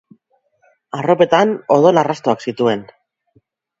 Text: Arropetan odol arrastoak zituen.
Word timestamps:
Arropetan 0.99 1.53
odol 1.77 2.03
arrastoak 2.03 2.43
zituen. 2.49 2.83